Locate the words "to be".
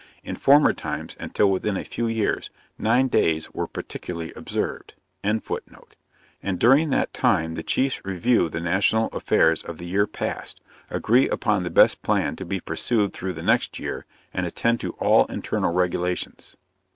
12.37-12.59